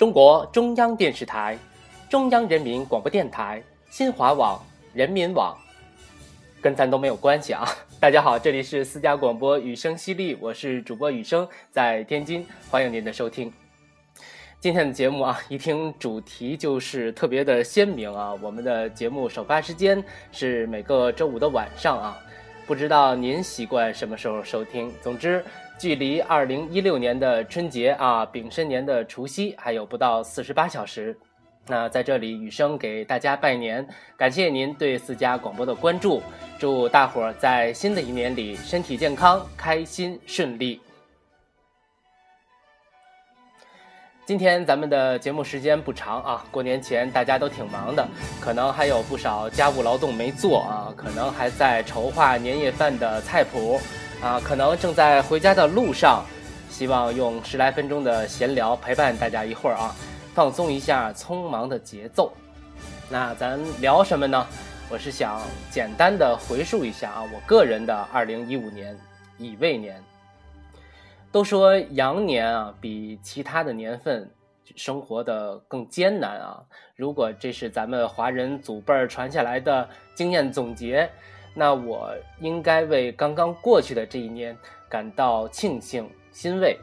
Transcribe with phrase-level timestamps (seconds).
[0.00, 1.58] 中国中央电视台、
[2.08, 4.58] 中央人民广播电台、新华网、
[4.94, 5.54] 人民网，
[6.58, 7.68] 跟咱都没有关系啊！
[8.00, 13.52] 大家好，这里是私家广播雨声犀利，我是主播雨声，在天津，欢迎您的收听。
[14.58, 18.32] 今天的节目啊，一听主题就是特别的鲜明啊！
[18.40, 22.18] 我们的节目首发时间是每个周五的晚上啊，
[22.66, 24.90] 不知道您习惯什么时候收听？
[25.02, 25.44] 总之。
[25.80, 31.16] 距离二零一六年的春节啊，丙申年的除夕还有不到四十八小时。
[31.66, 36.22] 那在这里，雨生给大家拜年，感谢您对四家广播的关注，
[36.58, 40.82] 祝大伙儿在新的一年里身体健康、开心顺利。
[44.26, 48.06] 今天咱们的节目时间不长啊，过年前大家都挺忙的，
[48.38, 53.80] 可能还有不少家务劳动没做啊，可能还在筹划年夜饭的菜谱。
[54.22, 56.22] 啊，可能正在回家的路上，
[56.68, 59.96] 希望用十来分钟的闲聊陪伴大家一会儿啊，
[60.34, 62.30] 放松一下匆忙的节奏。
[63.08, 64.46] 那咱聊什么呢？
[64.90, 65.40] 我是想
[65.70, 68.94] 简单的回述一下啊，我个人的二零一五年
[69.38, 70.02] 乙未年。
[71.32, 74.30] 都说羊年啊，比其他的年份
[74.76, 76.62] 生活的更艰难啊。
[76.94, 81.10] 如果这是咱们华人祖辈儿传下来的经验总结。
[81.54, 84.56] 那我应该为刚刚过去的这一年
[84.88, 86.78] 感到庆幸欣慰，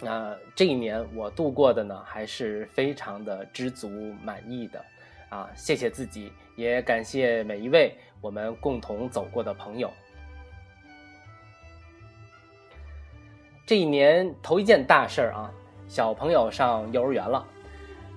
[0.00, 3.88] 那这一年我度过的呢，还是非常的知足
[4.22, 4.84] 满意的，
[5.28, 9.90] 啊，谢谢自己，也感谢每一位我们共同走过的朋友。
[13.64, 15.52] 这一年头一件大事儿啊，
[15.86, 17.46] 小朋友上幼儿园了。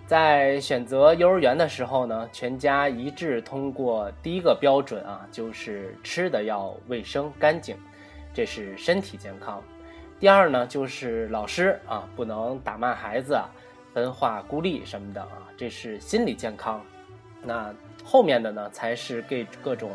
[0.05, 7.77] 在选择幼儿园的时候呢，全家一致通过第一个标准啊，就是吃的要卫生干净，
[8.33, 9.63] 这是身体健康。
[10.19, 13.49] 第二呢，就是老师啊不能打骂孩子啊，
[13.93, 16.83] 分化孤立什么的啊，这是心理健康。
[17.41, 19.89] 那后面的呢，才是给各种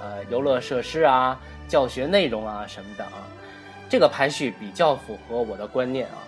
[0.00, 3.26] 呃游乐设施啊、教学内容啊什么的啊，
[3.88, 6.18] 这个排序比较符合我的观念啊。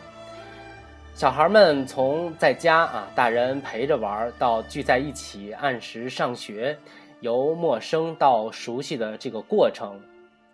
[1.16, 6.76] 小孩们从在家啊，大人陪着玩，到聚在一起按时上学，
[7.20, 9.98] 由陌生到熟悉的这个过程，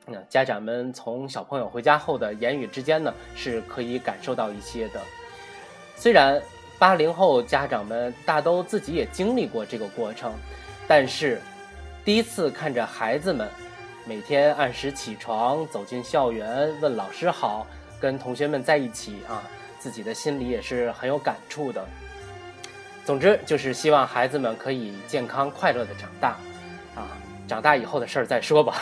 [0.06, 5.00] 那家长们从小朋友回家后的言语之间呢，是可以感受到一些的。
[5.96, 6.40] 虽然
[6.78, 10.32] 八零后家长们大都自己也经历过这个过程，
[10.86, 11.40] 但是
[12.04, 13.48] 第一次看着孩子们
[14.06, 17.66] 每天按时起床，走进校园，问老师好，
[18.00, 19.42] 跟同学们在一起啊。
[19.82, 21.84] 自己的心里也是很有感触的。
[23.04, 26.36] 总之，就是希望孩子们可以健康快乐的长大，
[26.94, 28.80] 啊，长大以后的事儿再说吧。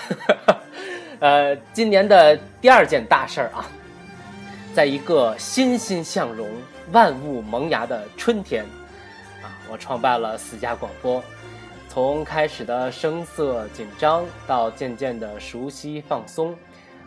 [1.21, 3.65] 呃，今年的第二件大事儿啊，
[4.75, 6.51] 在一个欣欣向荣、
[6.93, 8.63] 万物萌芽的春天，
[9.43, 11.25] 啊，我创办了四家广播。
[11.89, 16.55] 从开始的声色紧张，到渐渐的熟悉放松，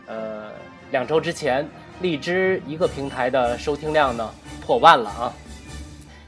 [0.06, 0.50] 呃，
[0.90, 1.64] 两周之前。
[2.00, 5.32] 荔枝一个平台的收听量呢破万了啊，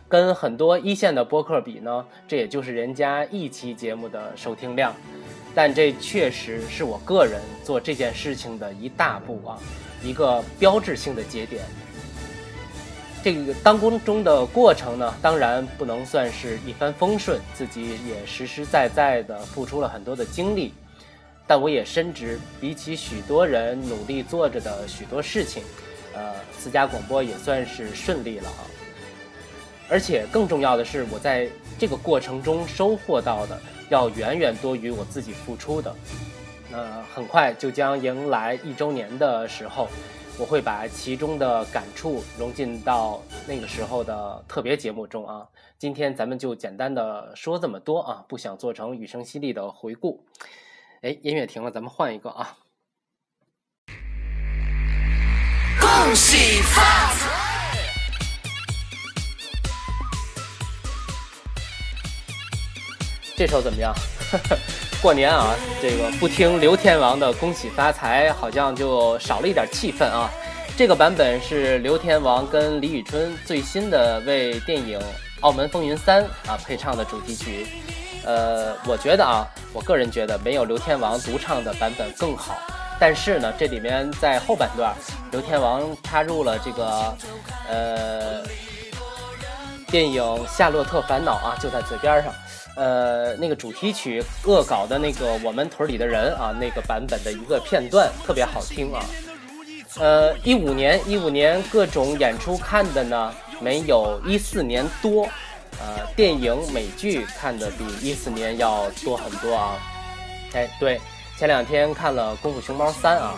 [0.09, 4.95] 跟很多一线的播客比呢，这也就是人家一期节目的收听量，
[5.55, 9.59] 但这确实是我个人做这件事情的一大步啊，
[10.03, 11.63] 一个标志性的节点。
[13.23, 20.73] 这个当中中的过程呢，当然不能算是一帆风顺，自己也实实在在的付出了很多的精力。
[21.47, 25.63] 但我也深知，比起许多人努力做着的许多事情，
[26.13, 28.65] 呃，私家广播也算是顺利了啊。
[29.89, 31.49] 而且更重要的是，我在
[31.79, 33.57] 这个过程中收获到的，
[33.89, 35.95] 要远远多于我自己付出的。
[36.69, 39.87] 那很快就将迎来一周年的时候，
[40.37, 45.47] 我会把其中的感触融进到那个时候的特别节目中啊。
[45.79, 50.25] 今天咱们就简单的说这么多啊，不想做成雨声犀利的回顾。
[51.07, 52.57] 哎，音乐停了，咱们换一个啊！
[55.81, 56.83] 恭喜发
[57.15, 57.79] 财！
[63.37, 63.95] 这首怎么样？
[65.01, 70.29] 过年啊，这个不听刘天王的《恭喜发财》，好像就少了一点气氛啊。
[70.77, 74.99] 这个版本是刘天王跟李宇春最新的为电影
[75.43, 77.65] 《澳门风云三》啊配唱的主题曲。
[78.25, 82.57] 呃，我觉得啊，我个人觉得没有刘天王独唱的版本更好。
[82.99, 84.95] 但是呢，这里面在后半段，
[85.31, 87.15] 刘天王插入了这个
[87.69, 88.43] 呃
[89.91, 92.33] 电影《夏洛特烦恼》啊，就在嘴边上，
[92.75, 99.05] 呃，那个主题曲恶搞的那个我们屯里的人啊，那个版本的一个片段特别好听啊。
[99.99, 103.31] 呃，一五年，一五年各种演出看的呢，
[103.61, 105.29] 没有一四年多，
[105.81, 109.79] 呃，电影美剧看的比一四年要多很多啊。
[110.53, 111.01] 哎，对，
[111.39, 113.35] 前两天看了《功夫熊猫三》啊，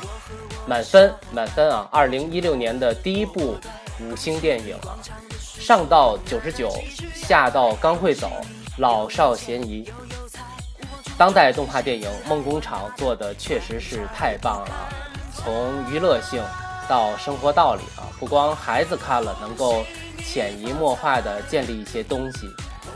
[0.67, 3.57] 满分满分啊，二零一六年的第一部
[4.01, 4.95] 五星电影啊，
[5.39, 6.73] 上到九十九，
[7.15, 8.31] 下到刚会走，
[8.79, 9.91] 老少咸宜。
[11.17, 14.89] 当代动画电影梦工厂做的确实是太棒了啊，
[15.35, 16.43] 从娱乐性。
[16.89, 19.85] 到生活道理啊，不光孩子看了能够
[20.25, 22.49] 潜移默化地建立一些东西，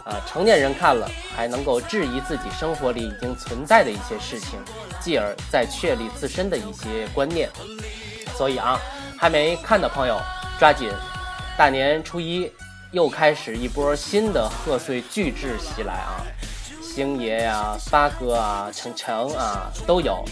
[0.05, 4.59] 啊，成年人看了还能够质疑自己生活里已经存在的一些事情，
[5.01, 7.49] 继而再确立自身的一些观念。
[8.37, 8.81] 所以啊，
[9.19, 10.21] 还没看的朋友
[10.59, 10.91] 抓紧，
[11.57, 12.51] 大年初一
[12.91, 16.21] 又开始一波新的贺岁巨制袭来啊，
[16.83, 20.25] 星爷呀、发哥啊、程程啊都有。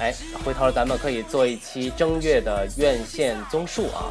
[0.00, 0.12] 哎，
[0.44, 4.10] 回头咱们可以做一期正月的院线综述啊！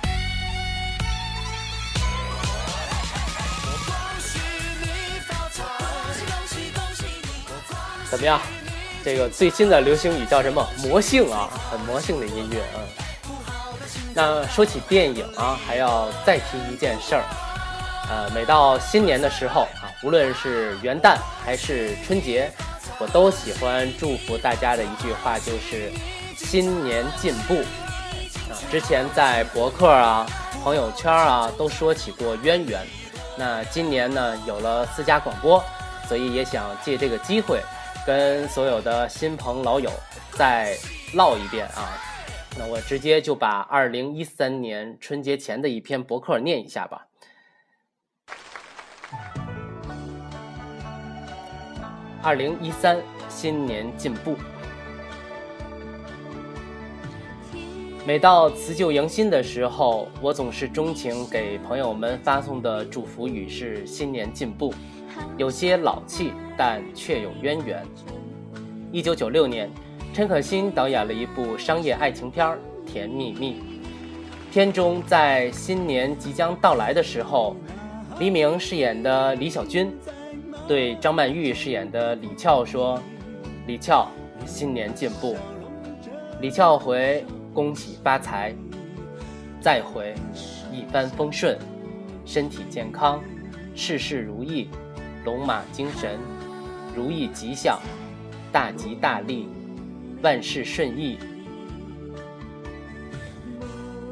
[8.11, 8.41] 怎么样？
[9.05, 10.67] 这个最新的流行语叫什么？
[10.83, 12.83] 魔性啊，很魔性的音乐啊。
[14.13, 17.23] 那说起电影啊，还要再提一件事儿。
[18.09, 21.15] 呃，每到新年的时候啊，无论是元旦
[21.45, 22.51] 还是春节，
[22.99, 25.89] 我都喜欢祝福大家的一句话，就是
[26.35, 27.55] 新年进步。
[27.55, 30.27] 啊之前在博客啊、
[30.61, 32.85] 朋友圈啊都说起过渊源，
[33.37, 35.63] 那今年呢有了私家广播，
[36.07, 37.61] 所以也想借这个机会，
[38.05, 39.89] 跟所有的新朋老友
[40.31, 40.75] 再
[41.13, 41.89] 唠一遍啊。
[42.57, 47.07] 那我直接就把二零一三年春节前的一篇博客念一下吧。
[52.21, 54.35] 二零一三新年进步。
[58.05, 64.73] 每到辞旧迎新的时候，我总是钟情给朋友们发送的祝福语是“新年进步”，
[65.37, 67.83] 有些老气，但却有渊源。
[68.91, 69.69] 一九九六年，
[70.13, 72.47] 陈可辛导演了一部商业爱情片
[72.85, 73.53] 《甜蜜蜜》，
[74.51, 77.55] 片中在新年即将到来的时候，
[78.19, 79.91] 黎明饰演的李小军
[80.67, 83.01] 对张曼玉饰演的李俏说
[83.67, 84.07] ：“李俏，
[84.45, 85.35] 新年进步。”
[86.41, 87.23] 李俏回。
[87.53, 88.55] 恭喜发财，
[89.59, 90.15] 再回
[90.71, 91.59] 一帆风顺，
[92.25, 93.21] 身体健康，
[93.75, 94.69] 事事如意，
[95.23, 96.17] 龙马精神，
[96.95, 97.79] 如意吉祥，
[98.51, 99.47] 大吉大利，
[100.21, 101.17] 万事顺意，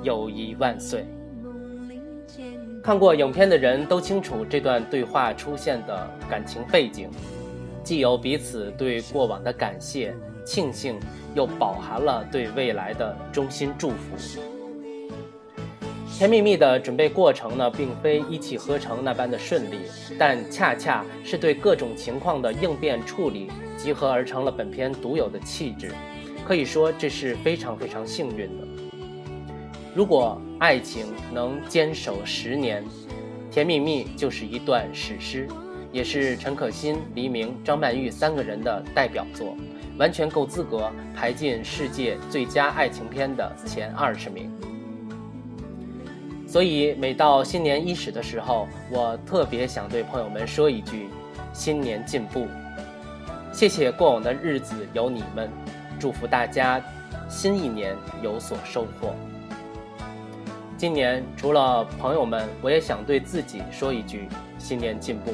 [0.04, 1.06] 友谊万岁。
[2.84, 7.10] 看过影片的人都清楚这段对话出现的感情背景，
[7.84, 10.16] 既有彼此对过往的感谢。
[10.46, 11.00] 庆幸
[11.36, 13.96] 又饱含了对未来的衷心祝福。
[16.20, 19.80] 甜蜜蜜的准备过程呢，并非一气呵成那般的顺利，
[20.18, 25.94] 但恰恰是对各种情况的应变处理，集合而成了本片独有的气质。
[26.46, 28.68] 可以说，这是非常非常幸运的。
[29.96, 32.84] 如果爱情能坚守十年，
[33.50, 35.48] 甜蜜蜜就是一段史诗，
[35.90, 39.56] 也是陈可辛、黎明、张曼玉三个人的代表作。
[39.98, 44.52] 完全够资格排进世界最佳爱情片的前二十名。
[46.50, 51.08] 所以每到新年伊始的时候，我特别想对朋友们说一句：
[51.54, 52.48] 新年进步！
[53.54, 55.48] 谢谢过往的日子有你们，
[56.00, 56.84] 祝福大家
[57.30, 59.14] 新一年有所收获。
[60.76, 64.28] 今年除了朋友们，我也想对自己说一句：
[64.58, 65.34] 新年进步！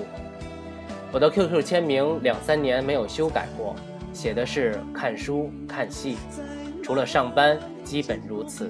[1.13, 3.73] 我的 QQ 签名两三年没有修改过。
[4.11, 6.17] 写的是看书看戏，
[6.83, 8.69] 除了上班，基本如此。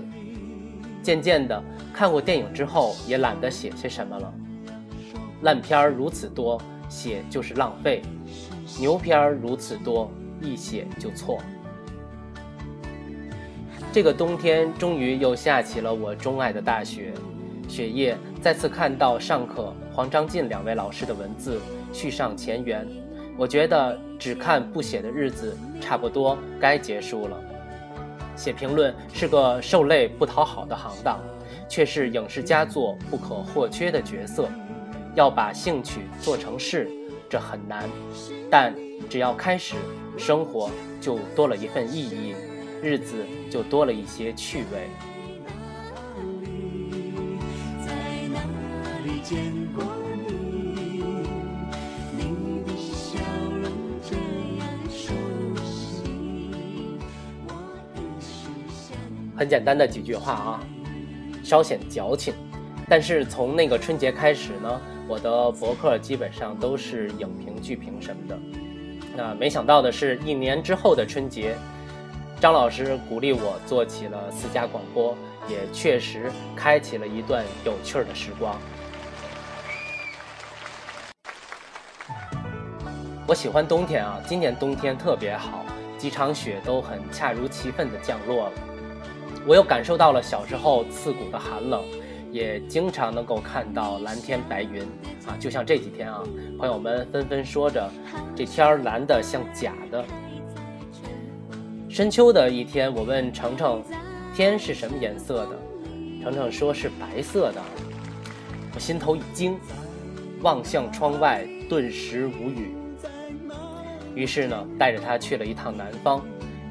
[1.06, 4.34] 渐渐的，看过电影之后，也懒得写些什么了。
[5.44, 6.60] 烂片儿如此多，
[6.90, 8.02] 写就是浪费；
[8.80, 10.10] 牛片儿如此多，
[10.42, 11.38] 一写就错。
[13.94, 17.14] 这个冬天，终于又下起了我钟爱的大雪，
[17.68, 21.62] 雪夜再次看到尚可黄章进两位老师的文字，
[21.94, 22.84] 续上前缘。
[23.38, 27.40] 我觉得只看不写的日子差不多该结束了。
[28.36, 31.20] 写评论是个受累不讨好的行当，
[31.70, 34.50] 却是影视佳作不可或缺的角色。
[35.16, 36.90] 要把兴趣做成事，
[37.30, 37.90] 这很难，
[38.52, 38.76] 但
[39.10, 39.76] 只要开始，
[40.18, 42.36] 生活就多了一份意义，
[42.84, 44.90] 日子就多了一些趣味。
[47.86, 47.94] 在
[48.28, 48.42] 哪
[49.06, 49.38] 里见
[49.74, 49.86] 过
[59.38, 60.60] 很简单的几句话啊，
[61.44, 62.34] 稍显矫情，
[62.88, 68.40] 但是从那个春节开始呢，我的博客基本上都是影评、剧评什么的。
[69.16, 71.56] 那没想到的是，一年之后的春节，
[72.40, 75.16] 张老师鼓励我做起了私家广播，
[75.50, 78.58] 也确实开启了一段有趣的时光。
[83.28, 85.66] 我喜欢冬天啊，今年冬天特别好，
[85.98, 88.52] 几场雪都很恰如其分的降落了。
[89.48, 91.84] 我又感受到了小时候刺骨的寒冷，
[92.32, 94.82] 也经常能够看到蓝天白云
[95.28, 96.24] 啊，就像这几天啊，
[96.58, 97.88] 朋友们纷纷说着
[98.36, 100.04] 这天儿蓝的像假的。
[101.88, 103.84] 深秋的一天，我问程程，
[104.36, 105.52] 天是什么颜色的？
[106.24, 107.62] 程程说是白色的。
[108.74, 109.60] 我心头一惊，
[110.42, 112.76] 望向窗外，顿时无语。
[114.16, 116.26] 于是呢，带着他去了一趟南方，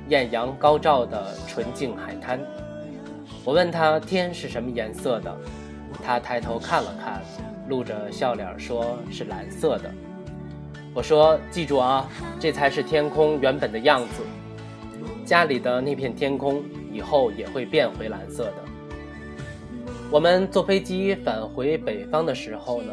[0.08, 2.40] 艳阳高照的纯净海滩。
[3.44, 5.36] 我问他天是什么颜色的，
[6.02, 7.20] 他抬头看了看，
[7.68, 9.92] 露着笑脸说是蓝色的。
[10.94, 12.08] 我说记住啊，
[12.40, 14.22] 这才是天空原本的样子。
[15.26, 18.54] 家里的那片天空以后也会变回蓝色的。
[20.10, 22.92] 我们坐飞机返回北方的时候呢，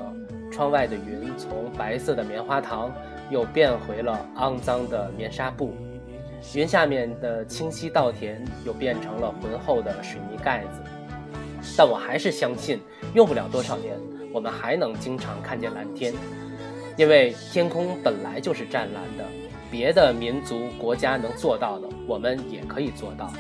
[0.52, 2.92] 窗外的云从白色的棉花糖
[3.30, 5.74] 又变回了肮脏的棉纱布。
[6.56, 10.82] 云下面的清晰稻田又变成了浑厚的水泥盖子，
[11.78, 12.80] 但我还是相信，
[13.14, 13.96] 用不了多少年，
[14.34, 16.14] 我们还能经常看见蓝天，
[16.98, 19.26] 因为天空本来就是湛蓝的。
[19.72, 23.32] 别的民族国家能做到的，我们也可以做到。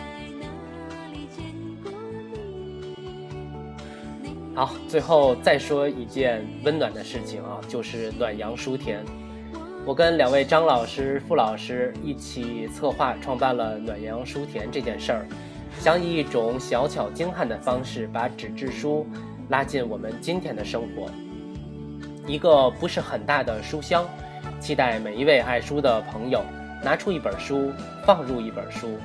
[4.55, 9.03] 好，最后再说一件温暖的事情啊，就是暖阳书田。
[9.83, 15.25] 我跟两位张老师、傅老师一起策划创办了暖阳书田这件事儿，
[15.79, 19.07] 想以一种小巧精悍的方式把纸质书
[19.49, 21.09] 拉进我们今天的生活。
[22.27, 24.07] 一个不是很大的书箱，
[24.59, 26.43] 期待每一位爱书的朋友
[26.83, 27.71] 拿出一本书，
[28.05, 28.99] 放入一本书，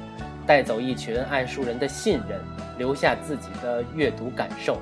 [0.47, 2.39] 带走一群爱书人的信任，
[2.77, 4.79] 留下自己的阅读感受。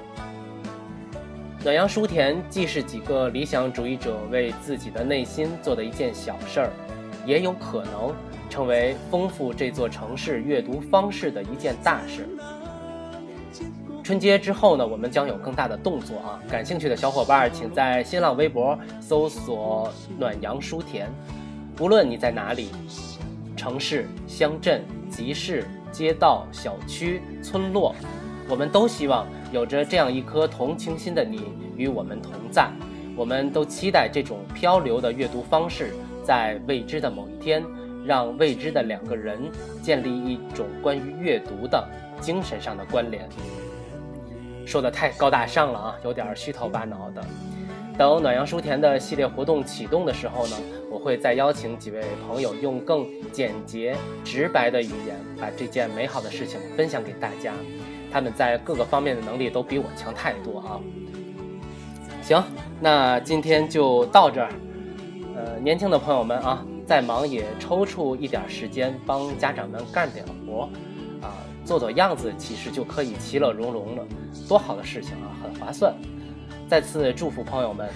[1.64, 6.70] 暖阳书田既是几个理想主义者为自己的内心做的一件小事儿，
[7.24, 8.14] 也有可能
[8.50, 12.28] 成为丰富这座城市阅读方式的一件大事。
[14.02, 16.38] 春节之后呢，我们将有更大的动作啊！
[16.50, 19.90] 感兴趣的小伙伴，请在新浪微博搜索
[20.20, 21.08] “暖阳书田”。
[21.80, 22.68] 无论你在哪里，
[23.56, 27.94] 城市、乡镇、集市、街道、小区、村落。
[28.48, 32.68] 我们都希望有着这样一颗同情心的你与我们同在，
[33.16, 37.64] 我们都期待这种漂流的阅读方式，在未知的某一天，
[38.04, 39.50] 让未知的两个人
[39.82, 41.88] 建立一种关于阅读的
[42.20, 43.28] 精神上的关联。
[44.66, 47.24] 说的太高大上了啊，有点虚头巴脑的。
[47.96, 50.56] 等暖阳书田的系列活动启动的时候呢，
[50.90, 57.54] 我会再邀请几位朋友，用更简洁直白的语言，把这件美好的事情分享给大家。
[58.14, 60.78] 他们在各个方面的能力都比我强太多啊！
[62.22, 62.40] 行，
[62.80, 64.52] 那今天就到这儿。
[65.34, 70.68] 呃，年轻的朋友们啊，再忙也抽出一点时间帮家长们干点活，
[71.20, 74.06] 啊，做做样子，其实就可以其乐融融了，
[74.48, 75.92] 多好的事情啊，很划算。
[76.68, 77.90] 再次祝福朋友们，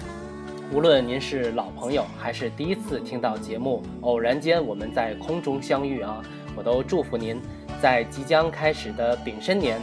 [0.73, 6.21] 无论您是老朋友还是第一次听到节目，偶然间我们在空中相遇啊，
[6.57, 7.41] 我都祝福您
[7.81, 9.79] 在即将开始的丙申年。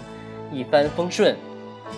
[0.52, 1.36] 一帆风顺，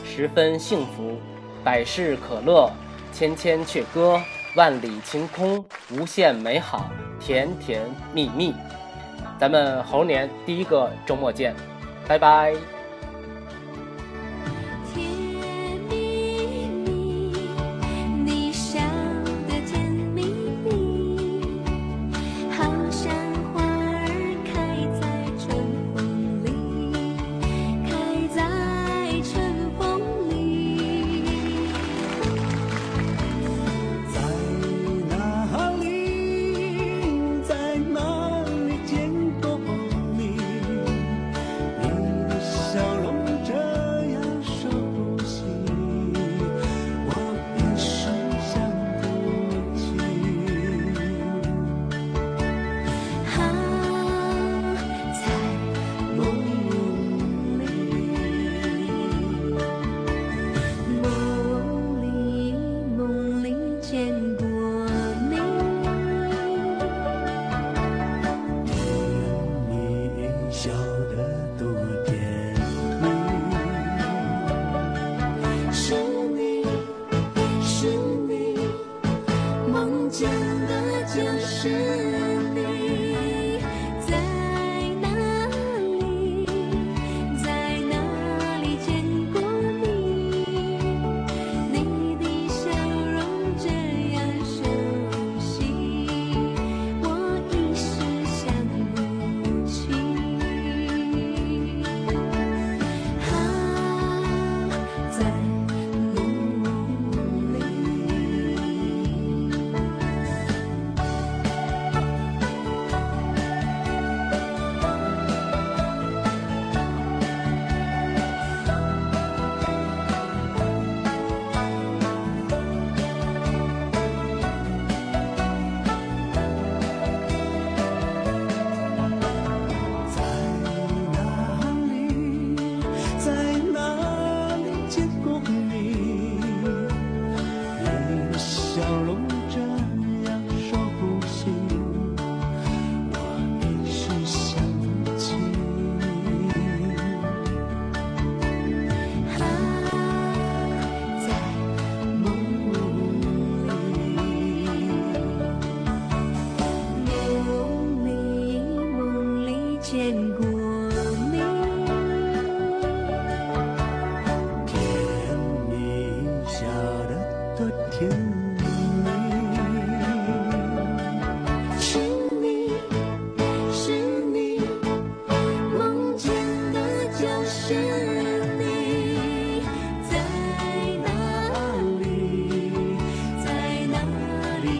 [0.05, 1.19] 十分幸福，
[1.62, 2.71] 百事可乐，
[3.12, 4.21] 千千阙歌，
[4.57, 6.90] 万里晴空，无限美好，
[7.21, 8.55] 甜甜蜜蜜。
[9.38, 11.55] 咱们猴年第一个周末见，
[12.07, 12.77] 拜拜。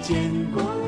[0.09, 0.88] 见过？